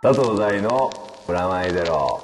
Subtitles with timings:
[0.00, 0.92] 佐藤大の
[1.26, 2.22] プラマイゼロ。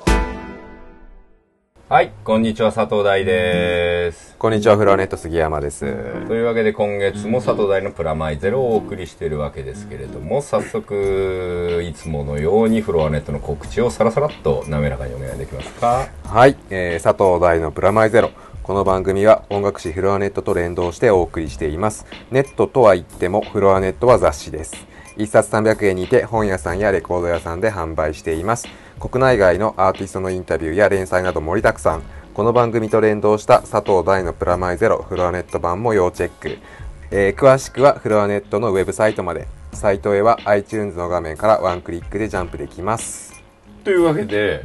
[1.89, 4.37] はい、こんにちは、佐藤大です。
[4.39, 5.81] こんにちは、フロアネット杉山です。
[6.29, 16.07] というわけで今月も佐藤大のプラマイゼロをお送りしているわけですけれども、早速、いつものようにフロアネットの告知をさらさらっと滑らかにお願いできますか？
[16.23, 18.31] はい、えー、佐藤大のプラマイゼロ。
[18.63, 22.07] この番組は音楽誌フロアネットと連動してお送りしています。
[22.31, 24.87] ネットとは言ってもフロアネットは雑誌です。
[25.17, 28.69] 一冊300円にて本屋さんやレコード屋さんで販売しています。
[28.99, 32.03] 国内外のアーティストのインタビューや連載など盛りだくさん。
[32.33, 36.59] この番組と連動した佐藤大のプラマイゼロフロアネット版も要チェック。
[37.11, 39.47] えー詳しくはフロアネットのウェブサイトまで。
[39.75, 43.43] サイトへは iTunes の画面からワンクリックでジャンプできます。
[43.83, 44.65] というわけで、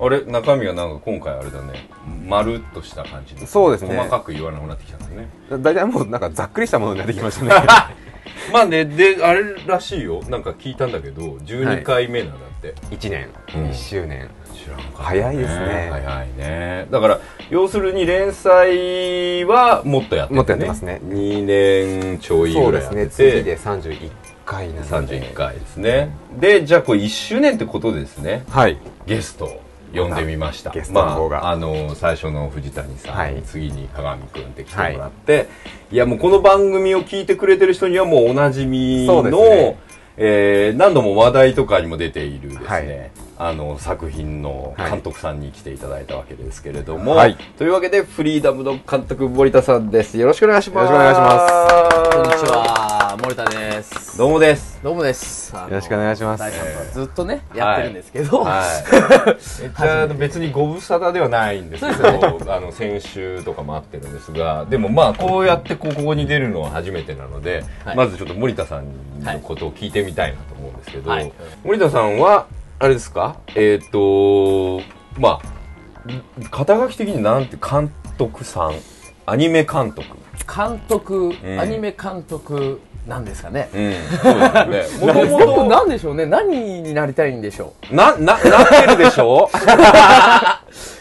[0.00, 1.88] あれ、中身はなんか今回あれだね、
[2.26, 5.28] まるっとした感じでそうですね細かく言わなくなってきたんですね。
[5.50, 7.52] だいたいもうなんかざっくりしたものになってきましたね。
[8.52, 10.22] まあね、で、あれらしいよ。
[10.28, 12.74] なんか聞いたんだけど、12回目なんだって。
[12.90, 13.70] 1年、うん。
[13.70, 14.28] 1周年。
[14.54, 15.88] 知らんかった早いですね。
[15.90, 16.86] 早いね。
[16.90, 21.00] だから要するに連載はもっとやってて、もっとやってますね。
[21.04, 24.10] 2年ちょいそうぐらいですね、次やってて、で31
[24.44, 25.20] 回なので。
[25.20, 26.10] 31回ですね。
[26.40, 28.44] でじゃあこれ1周年ってことですね。
[28.50, 28.78] はい。
[29.06, 29.60] ゲスト
[29.94, 30.70] を呼んでみました。
[30.70, 31.40] ゲストの方が。
[31.40, 33.42] まあ、あの最初の藤谷さん、はい。
[33.42, 35.48] 次に鏡くんって来てもらって、
[35.90, 39.78] い、やもうこの番組を聞いてくれてる人にはもうおなじみの、ね。
[40.20, 47.36] えー何度も話題とかにも出ているですね、はいあの作品の監督さんに来ていただいたわけですけれども、はい。
[47.56, 50.18] というわけでフリーダムの監督森田さんです。
[50.18, 50.92] よろしくお願いします。
[50.92, 52.10] よろしくお願いします。
[52.10, 54.18] こんにちは、森田です。
[54.18, 54.80] どうもです。
[54.82, 55.54] どうもです。
[55.54, 56.94] よよろしくお願いします。
[56.94, 59.38] ずっとね、やってるんですけど、はい。
[59.80, 62.08] じゃあ別にご無沙汰ではないんですけど、
[62.52, 67.96] あの先週とかもあってるんですが、でもまあこうやってここに出るのは初めてなので、はい。
[67.96, 68.86] まずちょっと森田さん
[69.22, 71.32] のことを聞いてみたいなと思うんですけど、はい。
[71.62, 72.46] 森田さんは
[72.80, 73.36] あれですか？
[73.54, 74.80] えっ、と
[75.18, 78.74] まあ肩書き的になんて監督さん、
[79.26, 80.06] アニメ監督。
[80.46, 83.68] 監督、んアニメ監督なんですかね。
[85.00, 86.24] もとも僕となんでしょうね。
[86.24, 89.50] 何になりたいんでしょな、な、なってるでしょ？
[89.52, 89.56] い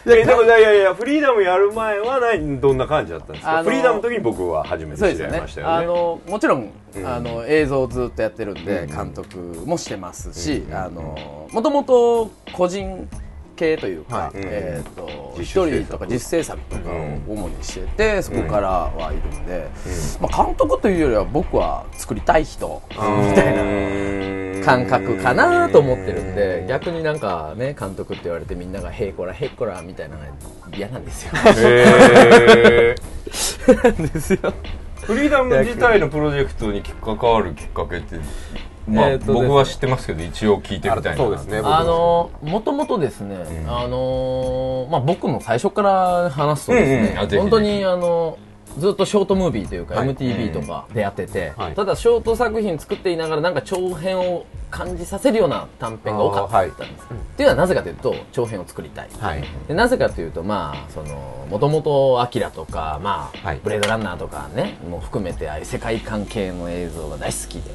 [0.09, 3.63] や、でもいやいやいや、フリーダムやる前は何、どんな感じだったんですか？
[3.63, 4.97] フリーダムの時に僕は初めう。
[4.97, 5.61] て知りました。
[5.61, 5.73] よね。
[5.73, 7.07] あの、もちろん、うん。
[7.07, 8.87] あの、映像をずっとやってるんで、うん。
[8.87, 10.73] 監督もしてますし、うん。
[10.73, 13.07] あの、もともと個人
[13.55, 14.31] 系というか、はい。
[14.35, 19.67] えっ、と、自一人とか実制作とかを主にしてて、そこからはいるんで、
[20.21, 22.95] まあ、監督というよりは僕は作りたい人み
[23.35, 23.63] たいな
[24.67, 30.27] 感覚かなと思ってるんで逆になんかね監督って言われてみんなが「へいこらへいこら」みたいなのが
[30.75, 31.31] 嫌なんですよ。
[31.55, 34.13] へー。
[34.13, 34.53] ですよ
[35.01, 38.17] フリーダム自体のプロジェクトに関わるきっかけって、
[38.87, 39.25] まあ、えーね。
[39.25, 41.17] 僕は知ってますけど、一応聞いてみたいな。
[41.17, 41.61] そうですね。
[41.61, 43.39] 僕あのもともとですね、ん。
[43.69, 48.37] あのまあ、僕も最初から話すとですね、うんうん本当にあの
[48.77, 50.09] ずっとショートムービーというか、はい。
[50.09, 51.75] MTV とかでやってて、はい。
[51.75, 56.89] ただショート作品作っていながらなんか長編を感じさせるような短編が多かったんです、はい。
[56.89, 56.97] っ
[57.37, 59.43] ていうのはなぜかというと長編を作りたい、はい。
[59.67, 63.59] でなぜかというとまあそのもともと「アキラとか、まあはい。
[63.63, 67.71] ブレードランナー」とかねもう含めてああいう世界観系の映像が大好きで,、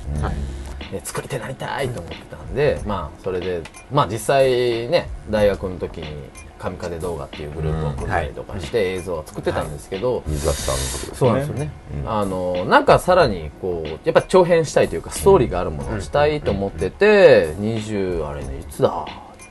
[1.05, 6.07] 作り手になりたいと思ってたんで、まあそれでまあ実際ね大学の時に
[6.59, 11.17] 「神風動画」っていうグループを組んだりとかして映像は作ってたんですけど、水橋さんのことですね。
[11.17, 11.71] そうなんですよね、
[12.07, 19.07] あのなんかさらにこうやっぱ長編したいというかストーリーがあるものをしたいと思ってて20あれねいつだ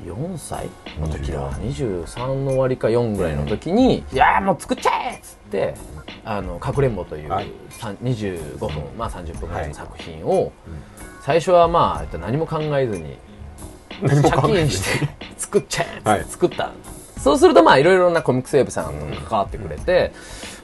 [0.06, 0.69] ？4歳？
[1.00, 5.75] の時だ23の終わりか4ぐらいの時に「いやーもう作っちゃえ!」っつって
[6.25, 7.47] 「あのかくれんぼ」というはい。
[7.69, 10.52] さん25分、まあ30分ぐらいの作品を
[11.21, 13.17] 最初はまあえっと何も考えずに
[14.01, 15.85] 借金して作っちゃ
[16.17, 16.71] えっつって作った、
[17.19, 20.11] そうするとまあいろいろなコミックスウェブさんと関わってくれて、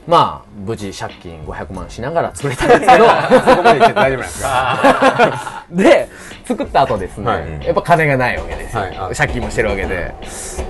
[0.07, 3.05] まあ無事借金500万しながら作れたんですけど。
[3.51, 5.65] そこまで言って大丈夫なんですか？
[5.71, 6.09] で
[6.45, 7.65] 作った後ですね、はい。
[7.65, 8.97] やっぱ金がないわけですよ、はい。
[8.97, 9.09] あ。
[9.15, 10.13] 借金もしてるわけで。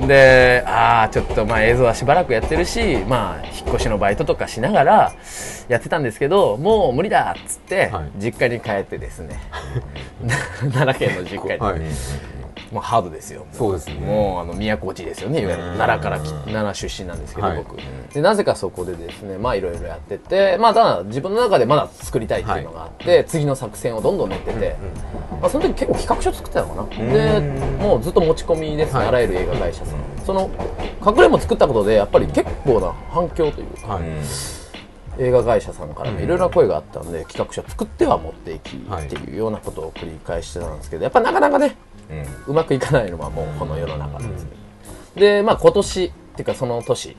[0.08, 5.12] でああちょっとまあ映像はしばらくやってるしまあ引っ越しのバイトとかしながら
[5.68, 8.04] やってたんですけどもう無理だっつって、はい。
[8.18, 9.40] 実家に帰ってですね。
[10.74, 11.60] 奈良県の実家に、
[12.68, 12.74] はい。
[12.74, 13.46] もうハードですよ。
[13.52, 13.96] そうですね。
[13.96, 15.42] もうあの都落ちですよね。
[15.42, 17.58] いわゆる奈良からき奈良出身なんですけど、はい。
[17.58, 17.78] 僕。
[18.14, 24.76] でなぜかそこでですねまあいろいろやっててまあただ自分の中でまだ作りたいっていうのがあって、次の作戦をどんどん練ってて、
[25.42, 27.14] まあ、その時結構企画書作ってたのかな。
[27.14, 27.40] で
[27.80, 28.94] もうずっと持ち込みです。
[28.94, 29.08] ね、はい。
[29.10, 30.00] あらゆる映画会社さん。
[30.26, 30.50] その
[31.06, 34.04] 隠れも作ったことでやっぱり結構な反響というか、はい。
[35.20, 39.08] 映画会社さんからもいろいろな声があったんで、企画書作っては持っていきはい。
[39.08, 41.76] っていうようなことを繰り返してたんですけどやっぱなかなかね
[42.48, 44.50] うまくいかないのはもうこの世の中ですね、
[45.16, 47.16] でまあ今年っていうかその年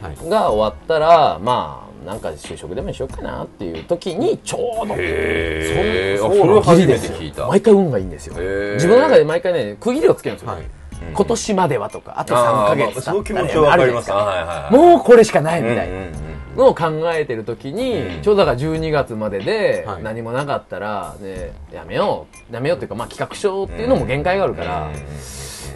[0.00, 0.28] はい。
[0.28, 6.28] が終わったらまあなんか就職でもしようかなっていう時にちょうどへー。
[6.28, 7.18] それは初めてギリですよ。
[7.18, 7.46] 聞いた。
[7.46, 8.34] 毎回運がいいんですよ。
[8.74, 10.64] 自分の中で毎回ね区切りをつけるんですよ、はい。
[11.14, 14.12] 今年まではとかあと3あーまあヶ月その気持ちはわかります。
[14.12, 18.22] あるじゃないはいはいはいですかもうこれしかないみたいな、うんうんうんのを考えてる時に、うん。
[18.22, 20.02] ちょうどだから12月までではい。
[20.02, 22.54] 何もなかったら、ね、やめよう。
[22.54, 24.90] やめようっていうか、まあ、企画書っていうのも限界があるから、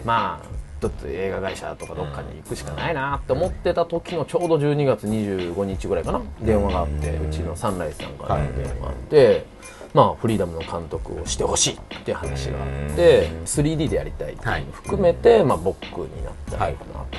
[0.05, 6.21] まあちょっと映画会社とかどっかに行くしかないなって思ってた時のちょうど12月25日ぐらいかな。
[6.41, 9.45] 電話があってうちのサンライズさんから電話があって、
[9.93, 17.17] まあ、フリーダムの監督をしてほしいっていう話があって 3D でやりたいっていうのも含めて、まあ、僕になったらいいかなと。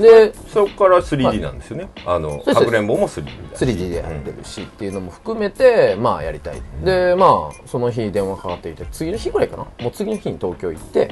[0.00, 1.88] でそこから 3D なんですよね。
[2.06, 3.64] あのかくれんぼも 3D だし。
[3.64, 6.60] 3D でやってるしっていうのも含めてまあやりたい。
[6.84, 7.30] でまあ
[7.66, 9.64] その日電話かかっていて次の日ぐらいかな？
[9.80, 11.10] もう次の日に東京行って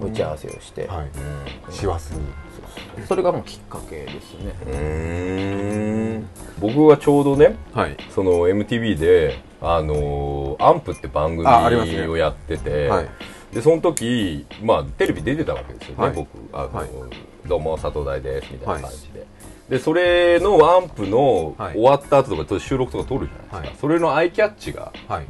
[0.00, 1.08] 打ち合わせをして、はい。
[1.70, 2.20] 師走に。
[3.06, 4.34] それがもうきっかけです
[4.66, 6.22] ね。
[6.58, 7.96] 僕はちょうどねはい。
[8.10, 11.46] その MTV であのーアンプって番組
[12.08, 13.08] をやってて、はい
[13.52, 16.14] でその時まあテレビ出てたわけですよね、はい。
[16.14, 16.28] 僕。
[16.52, 16.88] あの、はい。
[17.48, 19.26] どうも佐藤大ですみたいな感じで、
[19.70, 21.72] でそれのアンプのはい。
[21.74, 23.76] 終わった後とか収録とか撮るじゃないですか、はい。
[23.80, 25.26] それのアイキャッチがはい。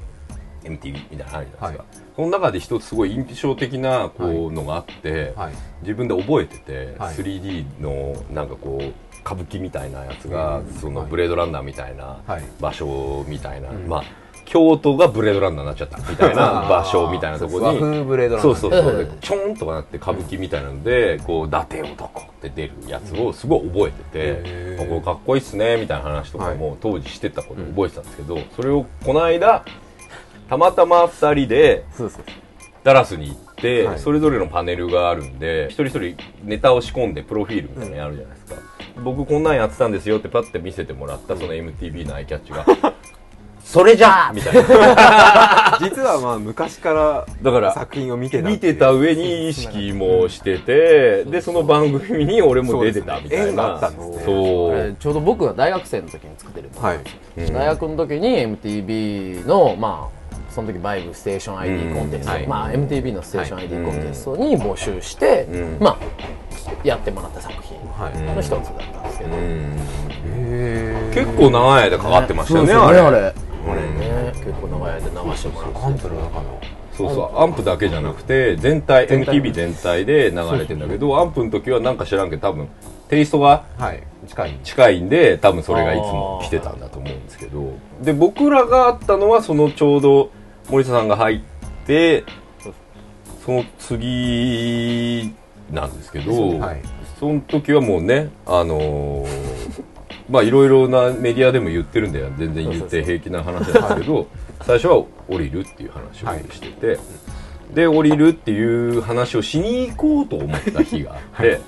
[0.65, 1.85] MTV みたいなのあるじゃないですか、はい。
[2.17, 5.53] その中で一つすごい印象的なこうのがあって、はい。
[5.83, 7.15] 自分で覚えてて、はい。
[7.15, 8.85] 3D のなんかこう
[9.21, 10.73] 歌舞伎みたいなやつが、うん。
[10.73, 12.43] そのはいブレードランナーみたいなはい。
[12.61, 13.87] 場所みたいな、ん。
[13.87, 14.05] まあ
[14.47, 18.55] 京都がブレードランナーになっちゃったみたいな 場所みたいなところに和風ブレードランナー。
[18.55, 19.03] そうそうそうう。
[19.05, 29.65] んでちょんとかなって歌舞伎みたいなので、こう伊達男って出るやつをすごい覚えてて、これかっこいいっすねみたいな話とかも当時してたこと覚えてたんですけど、それをこの間
[30.49, 31.85] たまたま2人で
[32.85, 33.99] ダラスに行って、はい。
[33.99, 38.61] それぞれのパネルがあるんで一人一人ネタを仕込んでプロフィールみたいなのやるじゃないですか、
[39.03, 42.65] 僕こんなんやってたんですよってパッて見せてもらったその MTV のアイキャッチが
[43.67, 45.79] それじゃーみたいな。
[45.83, 53.51] 実はまあ昔からだから作品を見てた見てた上に意識もしててでその番組に俺も出てたみたいそうね。
[53.51, 54.23] 縁があなったんですね。
[54.25, 54.37] そう。
[54.73, 56.99] えーちょうど僕が大学生の時に作ってるのはい。
[57.39, 57.53] うん。
[57.53, 60.16] 大学の時に MTV のまあ
[60.57, 62.47] その時バイブステーション ID コンテスト、はい。
[62.47, 63.85] まあ、MTV のステーション ID はい。
[63.85, 65.79] コンテストに募集して、うん。
[65.79, 65.99] まあ
[66.83, 68.19] やってもらった作品はい。
[68.35, 69.31] の一つだったんですけど、
[71.27, 73.01] 結構長い間かかってましたよねそうそうあれ。
[73.01, 73.19] あれ。
[73.19, 73.35] あ
[73.75, 74.33] れね。
[74.33, 75.07] 結構長い間流
[75.37, 75.79] してもらって。
[75.79, 76.59] アンプの中の
[76.97, 82.69] そうそうアンプだけじゃなくて全体 MTV 全体で流れてんだけどアンプの時はなんか知らんけど多分
[83.11, 84.59] テイストがはい近い。
[84.65, 87.75] 近いんで多分それがいつも来てたんだと思うんですけど。
[88.01, 90.31] で僕らがあったのはそのちょうど
[90.69, 91.41] 森田さんが入っ
[91.87, 92.25] て
[93.45, 95.35] その次
[95.71, 96.83] なんですけど、はい。
[97.19, 99.85] その時はもうねあのー
[100.29, 104.27] まあいろいろなメディアでも言ってるんで全然言って平気な話なんですけど
[104.63, 104.97] 最初は
[105.29, 106.99] 降りるっていう話をしてて、
[107.75, 111.61] で降りるっていう話をしに行こうと思った日があって、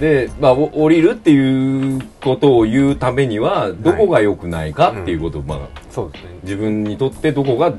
[0.00, 5.58] で、まあ、お降りるっていうことを言うためにはどこが良くないかっていうことを、まあ、
[5.90, 6.30] そうですね。
[6.42, 7.72] 自分にとってどこが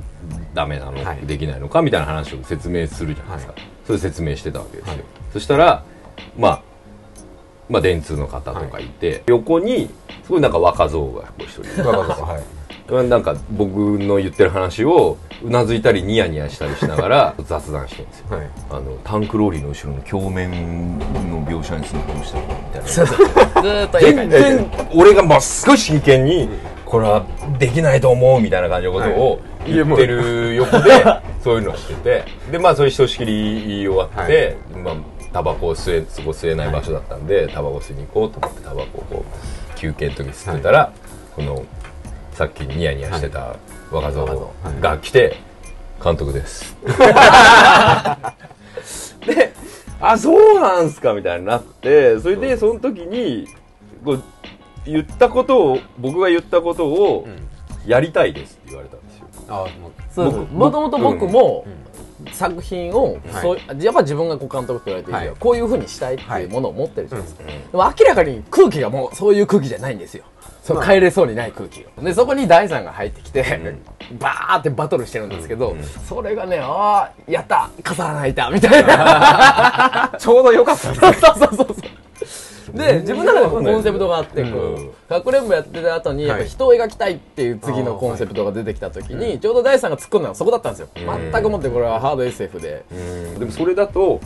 [0.54, 1.18] ダメなの、はい。
[1.26, 3.62] できないのかみたいな話を説明するじゃないですか、はい。
[3.86, 5.04] それ説明してたわけですよ、はい。
[5.34, 5.84] そしたら
[6.38, 6.62] まあ
[7.70, 9.90] まあ電通の方とかいて、横に
[10.24, 12.44] すごいなんか若造がこう一人はい
[12.90, 18.38] なんか僕の言ってる話をうなずいたりニヤニヤしたりしながら 雑談してるんですよ。
[18.38, 18.48] はい。
[18.70, 22.88] あのタンクローリーの後ろの鏡面の描写にするのどうしたのみたいな。
[22.88, 26.48] ずーっと全然俺がまっすごい真剣に
[26.86, 27.26] これは
[27.58, 30.92] できないと思うみたいな感じのことを言ってる横で
[31.44, 32.24] そういうのをしてて。
[32.52, 34.96] でまあそういうひとしきり終わって、まあ
[35.34, 40.94] タバコを吸えそこ吸えない場所だったんで、タバコ吸いに行こうと思ってタバコをこう休憩の時吸ってたら、
[41.36, 41.64] この
[42.36, 43.56] さっきニヤニヤしてた
[43.90, 45.38] 若造が来て
[46.04, 46.76] 「監督です」
[49.26, 49.54] で
[50.02, 53.48] 「あそうなんすか」みたいになってそれでその時に
[54.04, 54.24] こう
[54.86, 57.26] 言ったことを僕が言ったことを
[57.88, 59.28] やりたいですって言われたんですよ。
[59.48, 59.66] あ
[60.14, 61.66] そうもともと僕も
[62.34, 63.42] 作品を、はい。
[63.42, 70.26] そうやっぱ自分がこう監督って言われてるこういうふうにしたいっていうものを持ってるじゃないですか、でも明らかに空気がもうそういう空気じゃないんですよ
[70.66, 72.02] そう帰れそうにない空気を。
[72.02, 73.76] でそこに第三が入ってきて、
[74.18, 75.76] バーってバトルしてるんですけど、
[76.10, 80.12] それがねああやった傘穴開いたみたいな。
[80.18, 82.78] ちょうど良かった そうそうそうそう。
[82.78, 84.88] で自分の中でもコンセプトがあってこうん。
[84.88, 90.88] うかくれんぼやってた後にやっぱ人を描きたいっていう次のコンセプトが出てきた時にちょうど大地さんが突っ込んだのがそこだったんですよ。
[90.96, 92.84] 全くもってこれはハード SF で。
[92.92, 93.40] うん。
[93.40, 94.20] でもそれだと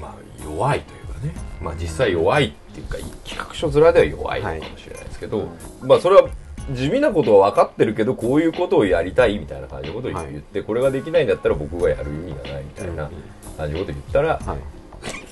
[0.00, 1.34] まあ弱いというかね。
[1.60, 5.48] まあ実際弱いっていうか企画書面では弱いのかもしれないですけど、
[5.82, 6.28] まあそれは
[6.72, 13.10] 地味なことは分かってるけどこういうことをやりたいみたいな感じのことを言って、これができないんだったら僕がやる意味がないみたいな
[13.56, 14.58] 感じのことを言ったら、はい。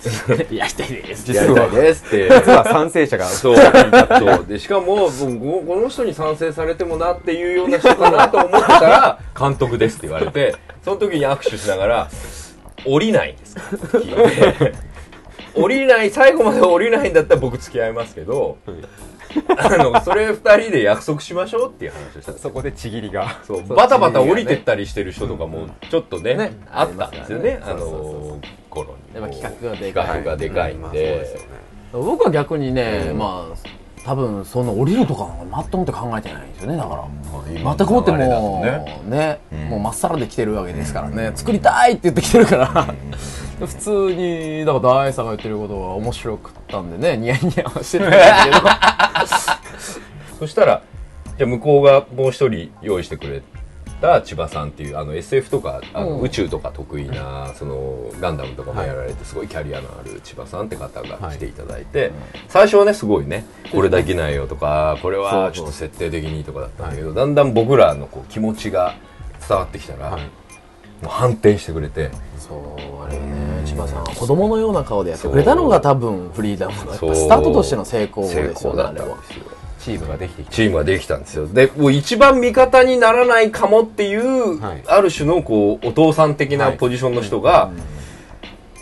[0.54, 1.32] やりたいです。
[1.32, 2.28] やりたいですって。
[2.30, 3.56] 実は賛成者がそう。
[3.56, 4.46] そう。
[4.46, 12.08] でしかも僕この人に賛成されてもなっていうような人かなと思ってたら 監督ですって言われてその時に握手しながら
[12.86, 14.74] 「降りないんですか?」って聞いて
[15.56, 18.58] 降りない最後まで降りないんだったら僕付き合いますけど、
[19.58, 22.30] あのそれ二人で約束しましょうっていう話をした。
[22.32, 23.40] んですそこでちぎりが。
[23.44, 26.52] そうバタバタ降りてったりしてる人とかもちょっとねね。
[26.70, 27.60] あったんですよね。
[27.62, 28.38] あの
[28.70, 29.20] 頃に。
[29.20, 30.06] やっぱ企画がでかい。
[30.06, 31.40] 企画がでかいんで。
[31.92, 33.56] 僕は逆にねまあ
[34.06, 36.76] 多分その降りるとかまっともって考えてないんですよね。
[36.76, 37.04] だから。
[37.44, 38.62] 全くもっても
[39.04, 39.40] うね。
[39.68, 41.32] もうまっさらで来てるわけですからね。
[41.34, 42.94] 作りたいって言ってきてるから。
[43.58, 47.16] 普通にだから大さんが言ってることが面白くったんでね。
[47.16, 48.10] ニヤニヤはしてたん
[49.26, 50.00] です
[50.38, 50.82] そしたら
[51.36, 53.42] じゃあ向こうがもう一人用意してくれ
[54.00, 56.20] た千葉さんっていうあの SF とかあのうん。
[56.22, 62.12] 宇宙とか得意なそのガンダムとかもやられてすごいキャリアのある千葉さんって方が来ていただいて
[62.48, 68.94] 最初はねすごいねこれできないよとかこれはちょっと設定的にとかだったんだけどだんだん僕らのこう気持ちが
[69.48, 70.18] 伝わってきたらも
[71.04, 79.44] う反転してくれてそうあれね千葉さんは子供のような顔でやってくれたのが多分フリーダムのやっぱスタートとしての成功成ですよ功だったんねあれはですよ
[79.86, 81.46] チームができてきチームができたんですよ。
[81.46, 84.82] でもう一番味方にならないかもっていう、はい。
[84.84, 87.70] ある種のこうお父さん的なポジションの人が、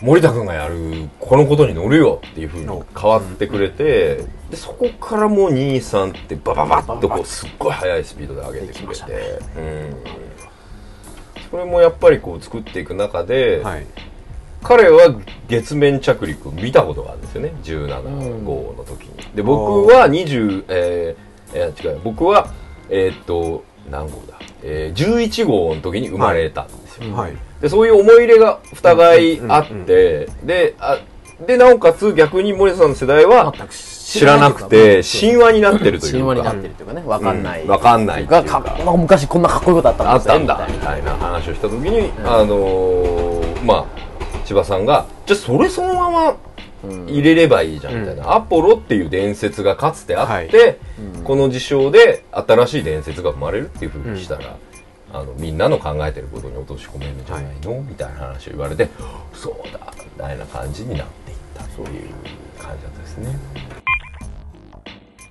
[0.01, 9.95] 森田君がやるこのことに乗るよっていうふうに変わってくれて、でそこからもう23ってバババッとこうすっごい速いスピードで上げてくれて、うん。
[11.51, 13.85] それもやっぱりこう作っていく中で、はい
[14.65, 15.15] 彼は
[15.47, 17.53] 月面着陸を見たことがあるんですよね。
[17.63, 19.35] 17号の時に。
[19.35, 22.01] で僕は20えー、えー違う。
[22.03, 22.49] 僕は
[22.89, 27.37] えーっと何号だ、えー、11号の時に生まれたんですよ、はい。
[27.61, 30.97] でそういう思い入れがお互いあって、であ
[31.45, 36.17] でなおかつ逆に森田さんの世代は知らなくて神話になってるというか。
[36.17, 37.01] 神話になってるというかね。
[37.01, 37.69] 分かんない、うん。
[37.69, 38.61] わかんないっていうか。
[38.61, 44.04] がか昔こんなかっこいいことあったんですねあったんだみたいな話をした時に、あのーまあ
[44.45, 46.37] 千葉さんがじゃあそれそのまま
[47.07, 50.77] 入れればいいじゃんみたいな、アポロっていう伝説がかつてあって、はい。
[51.23, 54.55] この事象で新しい伝説が生まれるっていうふうにしたら、
[55.11, 58.87] あのみんなの考えてることに落とし込めるんじゃないの、みたいな話を言われて
[59.33, 62.09] そうだみたいな感じになっていったそういう
[62.59, 63.39] 感じだったですね。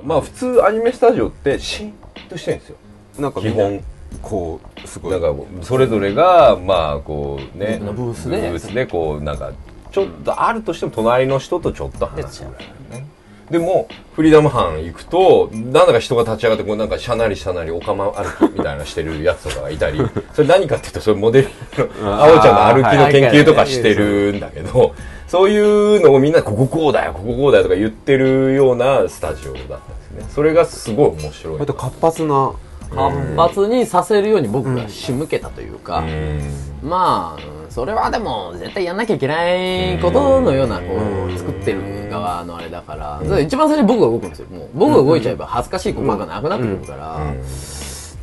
[0.02, 1.92] まあ普通アニメスタジオってシーン
[2.28, 2.76] としてるんですよ。
[3.20, 3.80] なんか基本
[4.22, 5.12] こうすごい。
[5.12, 7.80] なんかそれぞれがまあこうね。
[7.80, 8.50] ブースで。
[8.50, 9.52] ブースでこうなんか
[9.92, 13.06] ちょっとあるとしても隣の人とちょっと話すぐらいね。
[13.50, 20.00] でもフリーダム班行くとなんだか人が立ち上がってこうなんかしゃなりしゃなりおかま歩きみたいなしてるやつとかがいたり
[20.32, 21.48] それ何かっていうとそれモデル
[22.02, 24.94] のあおちゃんの歩きの研究とかしてるんだけど
[25.28, 30.26] そういうのをみんなこここうだよこここうだよとか言ってるようなスタジオだったんですね。
[30.34, 31.54] それがすごい面白い。
[31.54, 32.52] 割と活発な
[32.90, 36.88] 活発にさせるように僕が仕向けたというか、うん。
[36.88, 40.94] まあうんそれはでも絶対やんなきゃいけないことのようなこ
[41.26, 44.46] う作ってる側のあれだから、一番最初に僕が動くんですよ。
[44.48, 47.34] もう僕が動いちゃえば恥ずかしい告白がなくなってくるから、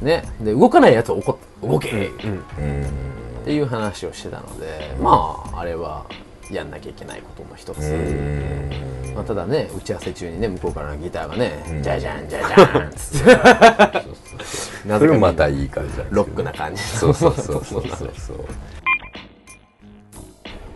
[0.01, 0.23] ね。
[0.39, 1.17] で動かないやつは
[1.61, 6.05] 動け、っていう話をしてたのでまああれは
[6.49, 7.79] やんなきゃいけないことの一つ、
[9.15, 14.05] まあ、ただね打ち合わせ中にね向こうからのギターがね、じゃじゃんじゃじゃんっつって
[14.85, 16.81] なそれもまたいい感じだロックな感じ。
[16.81, 18.37] そうそうそうそうそうそう。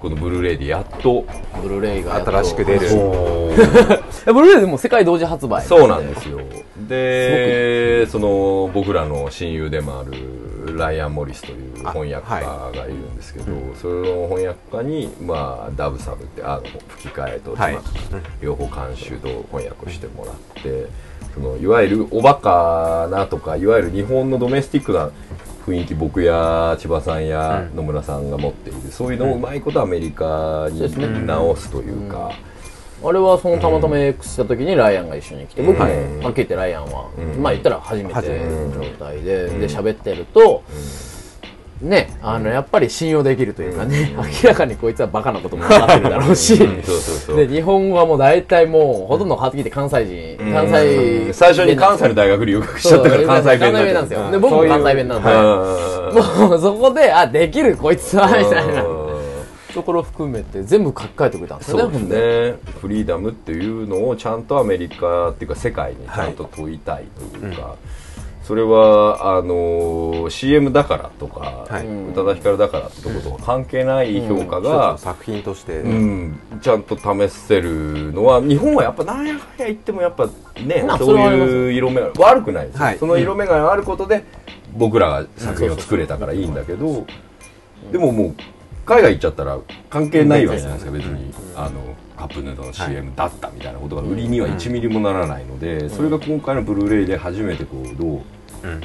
[0.02, 1.26] このブルーレイでやっと
[1.64, 2.90] ブルーレイが新しく出るえ
[4.32, 6.40] ブルーレイでも世界同時発売そうなんですよ。
[6.88, 13.46] でその僕らの親友でもあるライアン・モリスという翻訳家がいるんですけど、
[13.82, 17.74] その翻訳家に、まあ、ダブサブってあの吹き替えと字はい。
[17.76, 17.86] 幕
[18.42, 20.88] 両方監修と翻訳をしてもらって
[21.36, 25.12] そのいわゆるおバカなとかいわゆる日本のドメスティックな
[25.65, 32.32] 雰囲気僕や千葉さんや野村さんが持っている、そういうのをうまいことアメリカに直すというか。
[33.04, 37.42] あれはそのたまたま X した時にライアンが一緒に来て、僕も、はっきり言ってライアンは、ん。
[37.42, 40.63] まあ言ったら初めての状態で、で、喋ってると、
[41.82, 46.58] ね、あの、やっぱり信用できるというかね、明らかにこいつはバカなことも分かってるだろうし、
[47.36, 54.32] で、日本語はもう大体もう、ほとんど変わってきて関西人、関西、最初に関西の大学留学しちゃったから関西弁なんですよ。
[54.32, 58.84] で、僕も関西弁なんで、うんもうそこで、あ、できるこいつは、みたいな。
[58.84, 59.05] うん
[59.75, 61.77] ところ含めて全部書き換えてくれたんですよ。
[61.77, 62.72] ね、そうですね。
[62.79, 67.03] フリーダムっていうのをちゃんとアメリカっていうか世界にちゃんと問いたい
[67.39, 67.75] というか、
[68.46, 71.88] それはあの CM だからとか、はい。
[71.88, 76.40] 宇多田ヒカルだからってことは関係ない評価がの、作品として、うん。
[76.62, 80.30] ちゃんと試せるのは日本はやっぱなんやかんや言ってもやっぱ
[80.64, 83.00] ねまあそういう色目が悪くないですよ、はい。
[83.00, 84.24] その色目があることで
[84.74, 87.08] 僕らが作品を作れたからいいんだけど、
[87.92, 88.36] でももう
[88.86, 89.58] 海外行っちゃったら
[89.90, 98.22] 関係ないわけじゃないですか別に、あのカップヌードルの CM だったみたいなことが売りには1ミリもならないので、それが今回のブルーレイで初めてこうどう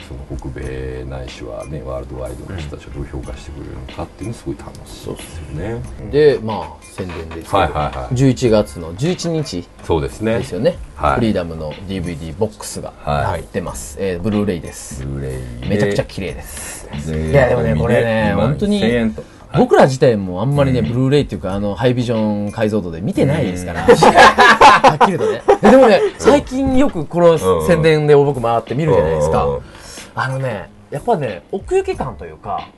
[0.09, 5.15] その北米ないしはねワールドワイドの人たちがどう評価してくれるのかっていうのすごい楽しい。
[5.15, 5.83] ですよね。
[6.11, 8.15] で、まあ、宣伝ですけど、はいはいはい。
[8.15, 10.39] 11月の11日そうですね。
[10.39, 11.15] ですよね、はい。
[11.17, 13.45] フリーダムの DVD ボックスがはい。
[13.53, 15.05] 出ます、えーブルーレイです。
[15.05, 16.89] ブルーレイめちゃくちゃ綺麗です。
[17.07, 19.23] でいやでもねこれね2万本当に1000円と
[19.57, 25.43] 僕ら自体もあんまりね、ブルーレイっていうか、あの、ハイビジョン解像度で見てないですから、はっきりとね。
[25.61, 29.47] でもね、最近よくこの宣伝で僕回って見るじゃないですか。
[29.47, 29.61] うん。
[30.15, 32.69] あのね、やっぱね、奥行き感というか、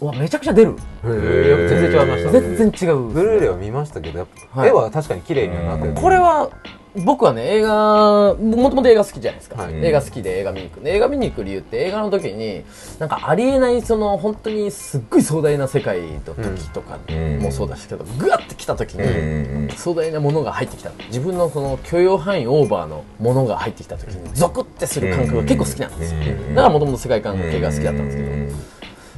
[0.00, 0.76] うわ、めちゃくちゃ出る。
[1.04, 1.68] ー。
[1.68, 2.30] 全然違いました。
[2.30, 2.98] 全然違う。
[3.08, 4.26] ブルーレイを見ましたけどや
[4.66, 6.50] 絵は確かに綺麗にはなってる、これは、
[6.96, 9.62] 僕はね、映画、もともと映画好きじゃないですか。
[9.62, 9.74] はい。
[9.84, 10.84] 映画好きで映画見に行く。
[10.84, 12.62] で映画見に行く理由って映画の時に、
[12.98, 16.98] なんかありえない、その、本当にすっごい壮大な世界の時とか
[17.40, 20.90] もそうだしけど、ぐわって来た時に、壮大なものが入ってきた。
[21.08, 26.20] 自分のその許容範囲オーバーのものが入ってきた時に、ゾクってする感覚が結構好きなんですよ。
[26.50, 28.73] だからもともと世界観系が好きだったんですけど、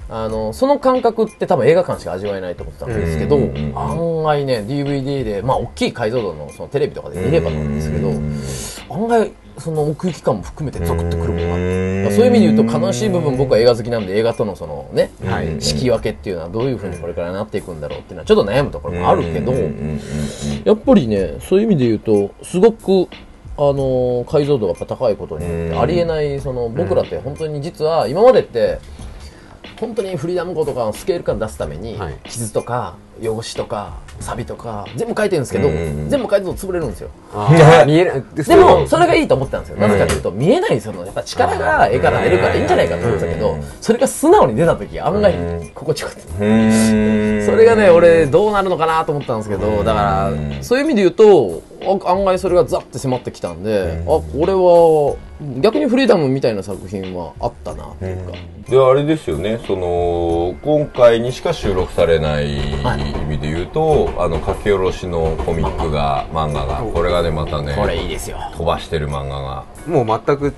[0.09, 3.37] あの、その感覚って多分映画館しか味わえないと思ってたんですけど、
[3.75, 8.11] 案外ね、DVD で、まあ大きい解像度のそのテレビとかで見ればなんですけど、
[8.95, 15.11] 案外その奥行き感も含めてゾクッとくるものがあって、そういう意味で言うと悲しい部分僕は映画好きなんで映画とのそのね、
[15.61, 19.53] 色分けっていうのはどういうふうにこれからなっていくんだろうっていうのはちょっと悩むところもあるけど、
[20.65, 23.09] やっぱりね、そういう意味で言うと、すごく、
[23.59, 28.79] あの解像度が高いことによって、ありえない、その、僕らって本当に実は、今までって、
[29.79, 32.19] 本当にフリーダム号とかのスケール感出すために、はい。
[32.25, 35.69] 傷とか、汚しとか、錆とか、全部書いてるんですけど、
[36.09, 37.11] 全部解像度潰れるんですよ。
[37.87, 39.77] ででも、それがいいと思ったんですよ。
[39.77, 45.35] なぜかというと、見えない、その、やっぱ力が絵から出るからいいんじゃないかと思ってたけど、それが素直に出た時、案外、
[45.75, 46.23] 心地よかった。
[46.33, 51.63] それがね、俺、どうなるのかなと思ったんですけど、だから、そういう意味で言うと、
[52.05, 55.17] あ案外それがザッて迫ってきたんで、あ、これは、
[55.61, 58.33] 逆にフリーダムみたいな作品はあったなっていうか。
[58.71, 59.61] であれですよね。
[59.67, 62.59] その今回にしか収録されない
[63.11, 66.83] 意味で言うと、あの書き下ろしのコミックが漫画が。
[66.83, 68.39] これがねまたねこれいいですよ。
[68.53, 69.65] 飛ばしてる漫画が。
[69.87, 70.55] もう全く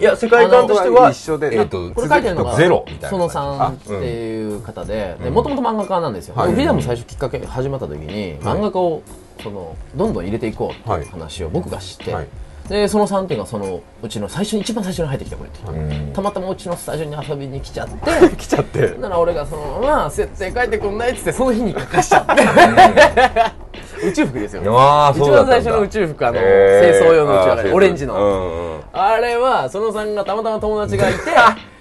[0.00, 1.56] いや世界観としては一緒で。
[1.56, 6.34] えーとこれ書いてるのが、ゼロみたいなそのさんっていう方で、で、もともと漫画家なんですよ。
[6.34, 6.52] はい。
[6.52, 9.02] フリーダム最初きっかけ始まった時に、漫画家を、
[9.42, 12.26] その、どんどん入れていこうっていう話を僕がして、はい
[12.68, 17.96] で、その3っていうのがその、うちの最初に、一番最初に入ってきてくれて、たまたまうちのスタジオに遊びに来ちゃって、
[18.36, 18.96] 来ちゃって。
[18.98, 24.06] なら俺がそのまま設定書いてくんないっつってその日に書かしちゃって。
[24.06, 24.62] 宇宙服ですよ。
[24.78, 26.98] あー一番最初の宇宙服あのへー。
[26.98, 31.18] 清掃用の宇宙服オレンジの、うんうんあれはそのさんがたまたま友達がいて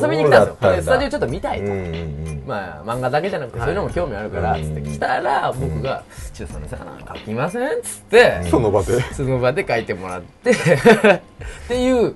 [0.00, 0.82] 遊びに来たんですよ。
[0.82, 1.72] スタジオちょっと見たいと、
[2.46, 9.00] まあ漫画だけじゃなくてそういうのも興味あるからつって来たら僕が「ちょっとそれさ書きません?」っつってその場で。
[9.14, 10.54] その場で書いてもらって っ
[11.68, 12.14] ていう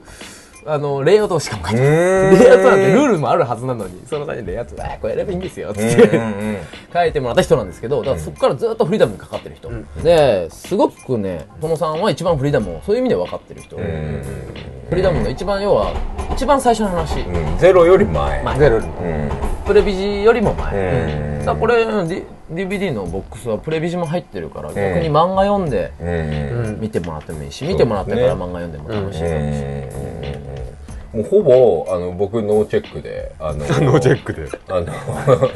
[0.67, 1.89] あのレイアウトをしかも書いてない。
[1.89, 6.21] うんレイアウトなんてルールもあるはずなのにその場にレイアウトあこれやればいいんですよって。
[6.93, 9.71] 書いてもらった人なんですけどだからそこからずっとフリーダムにかかってる人、
[10.03, 13.83] ですごくね殿さんは一番フリーダムをそういう意味で分かってる人、フ
[14.95, 15.93] リーダムの一番要は
[16.33, 17.59] 一番最初の話、うん。
[17.59, 18.43] ゼロより前。
[18.43, 18.59] 前。
[18.59, 19.31] ゼロにうん
[19.67, 21.47] プレビジよりも前、うん。
[21.47, 21.85] だこれ
[22.55, 26.05] DVD のボックスはプレビジも入ってるから逆に漫画読んでう
[26.77, 30.55] ん見てもらってもいいし見てもらってから漫画読んでも楽しいかもしれない
[31.15, 34.49] もうほぼあの僕ノーチェックであの ノーチェックで。
[34.69, 34.87] あの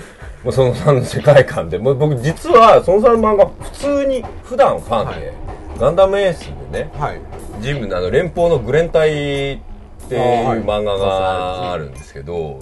[0.44, 1.78] もうそのさんの世界観で。
[1.78, 5.32] もう僕実はそのさんの漫画普通に普段ファンで、
[5.80, 7.20] ガンダムエースでねはい。
[7.60, 9.58] ジムあの連邦のグレン隊っ
[10.08, 12.60] ていう漫画があるんですけど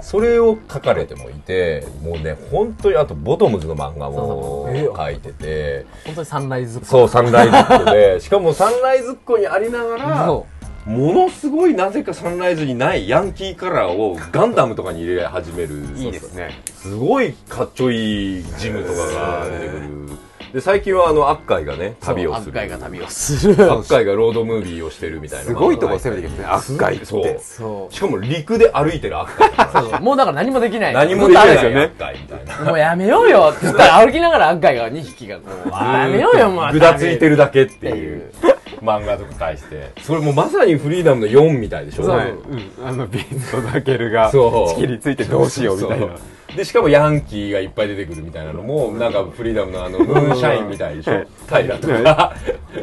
[0.00, 5.86] それを書かれてもいてもうね本当にあとボトムズの漫画も書いてて。
[6.04, 8.20] 本当にサンライズそうサンライズっ子で。
[8.20, 10.46] しかもサンライズっ子にありながらそ
[10.86, 15.82] ものすごいなぜかサンライズにないヤンキーカラーをガンダムとかに入れ始める。
[15.96, 16.62] いいですね。
[16.76, 20.08] すごいかっちょいいジムとかが出てくる
[20.52, 22.52] で最近はあのアッカイがね旅をする。
[22.52, 23.54] アッカイが旅をする。
[23.70, 25.44] アッカイがロードムービーをしてるみたいな。
[25.44, 27.04] すごいとこ攻めてきますね赤いって。
[27.04, 27.36] そう。
[27.40, 27.94] そう。
[27.94, 30.94] しかも陸で歩いてるアッカイもうだから何もできない。
[30.94, 36.72] 何もできないずっと歩いてるアッカイみたいなもうやめようよって言ったら歩きながらアッカイが2匹がこうやめようよもう。
[36.72, 38.18] ぐだついてるだけっていいう。
[38.18, 39.92] う漫画とか返して。
[40.02, 42.04] それもうまさにフリーダムの4みたいでしょ。
[42.04, 42.16] そう。
[42.16, 44.74] はい、うん、あのビーズとダケルがそう。
[44.74, 46.06] 仕切りついてどうしようみたいな。
[46.06, 46.18] そう
[46.56, 52.34] でしかもヤンキーがいっぱい出てくるみたいなのもなんかフリーダムのあのムーンシャインみたいでしょ平とか。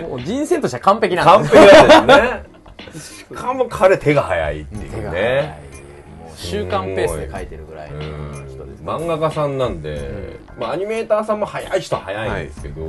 [0.08, 2.44] もう人選としては完璧なん完です璧なんですよね。
[3.00, 5.60] しかも彼手が早いっていうね。
[6.20, 8.46] もう週刊ペースで書いてるぐらいのうん。
[8.48, 12.82] 人です漫画家さんなんで、まあ、アニメーターさんも早い人は早いんですけど、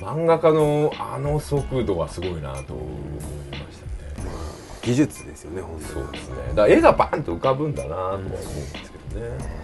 [0.00, 2.88] 漫画家のあの速度はすごいなと思い
[3.52, 4.28] ましたね。
[4.82, 6.36] 技術ですよね本そうですね。
[6.50, 9.20] だから絵がバンと浮かぶんだなとは思うんですけどね、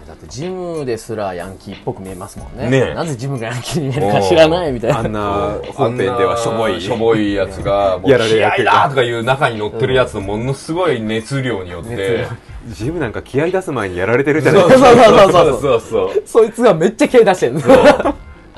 [0.07, 2.69] だってジムですらヤンキーっぽく見えますもんね。
[2.69, 2.93] ねえ。
[2.93, 4.95] なぜジムがヤンキーに見えるか知らないみたいな。
[4.97, 6.79] 当あんな 本編ではしょぼい。
[6.81, 12.25] しょぼいやつがもうやられ役気合だとかいう中に乗ってるやつのものすごい熱量によって、
[12.69, 15.61] ジムなんか気合い出す前にやられてるじゃそうないですかそうそうそうそう。
[15.61, 17.75] そうそうそいつがめっちゃ毛出してるんですよ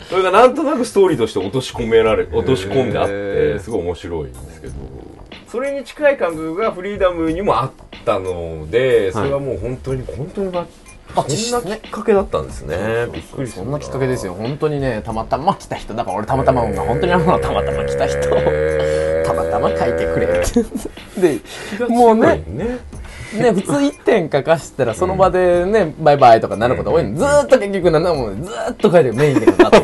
[0.10, 4.73] それがなんとなくストーリーとして落とし込められ落とし込んであっへてーすごい面白いんですけど。
[5.47, 7.71] それに近い感覚がフリーダムにもあっ
[8.03, 10.51] たのでそれはもう本当に本当に
[11.15, 13.07] ばそんなきっかけだったんですね。
[13.11, 14.33] びっくりそんなきっかけですよ。
[14.33, 15.93] 本当にねたまたま来た人。
[15.93, 18.19] だから俺たまたまが本当にあるのはたまたま来た人
[19.25, 20.51] たまたま書いてくれっ
[21.15, 21.39] て。
[21.79, 22.79] でもうねね
[23.33, 27.17] ね普通1点書かしたらその場でね、バイバイとかなること多いの。
[27.17, 29.79] ずーっと結局なんだもんずーっと書いてメインで書かって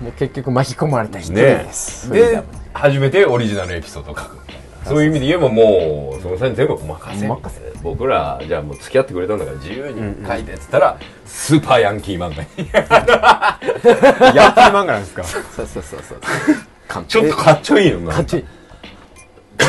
[0.00, 1.42] もう結局巻き込まれた一人ね。
[1.42, 2.42] です、で。
[2.72, 4.34] 初めてオリジナルエピソードを書く。
[4.34, 7.26] みたいなそういう意味で言えばもうその際に全部お任せ。
[7.28, 7.60] お任せ。
[7.82, 12.70] 僕らじゃあもう付き合ってくれたんだから自由に書いてっつったらスーパーヤンキー漫画に。
[14.36, 15.24] ヤンキー漫画なんですか？
[15.24, 16.18] そうそうそうそう
[16.88, 18.44] 完 ちょっとかっちょいいのなかっちょい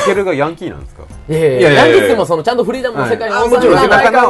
[0.05, 1.03] ケルがヤンキーなんですか？
[1.29, 3.71] いやいやヤンキースもそのちゃんとフリーダムの世界に収まる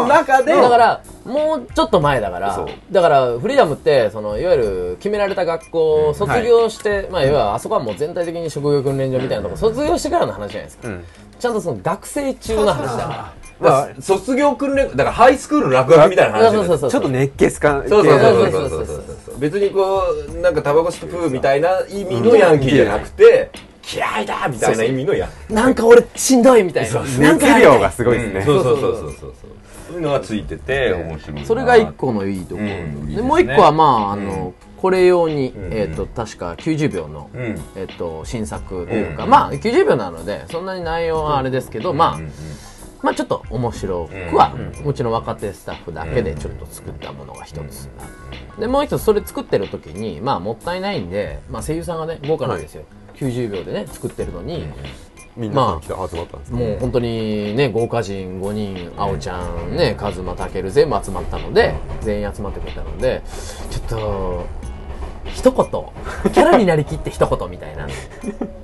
[0.08, 2.66] 中でだからもうちょっと前だから。
[2.92, 11.04] だからフリーダムってそのいわゆる決められた学校を卒業して、まあ要はあそこはもう全体的に職業訓練所みたいなとこ卒業してからの話じゃないですか、ん。
[11.40, 26.90] ちゃんとその学生中の話だかまあ卒業訓練だからハイスクールの落書きみたいな話そうそうそうちょっと熱血感そうそうそうそうそそそううそううそう別にこうなんかタバコ吸ってプーみたいな意味のヤンキーじゃなくて気合いだみたいな意味のヤンキーらなんか俺しんどいみたいな。
[26.90, 27.24] そうそう。
[27.24, 29.02] なんか熱量がすごいですね、そうそうそうそう。
[29.02, 29.52] そうそうそう。
[29.94, 31.46] いうのがついてて面白いな。
[31.46, 32.68] それが一個のいいところ、
[33.16, 34.54] でもう一個はまああの、うん。
[34.78, 35.54] これ用に、ん。
[35.72, 37.60] えっ、と確か90秒の、うん。
[37.76, 39.30] えっ、と新作というか、うん。
[39.30, 42.20] まあ90秒なのでそんなに内容はあれですけど、まあ、
[43.02, 47.90] まあちょっと面白くは、もちろん若手スタッフだけでちょっと作ったものが一つ、
[48.60, 52.84] でもう一つそれ作ってる時にまあもったいないんで、まあ、声優さんがね豪華なんですよ、
[53.22, 54.66] 90秒でね作ってるのに、
[55.38, 63.22] みんな来た集まったんですか、もう本当にね豪華人5人あおちゃんねカズマたける全部集まったので全員集まってくれたので
[63.70, 64.46] ちょっと
[65.26, 67.88] 一言キャラになりきって一言みたいな。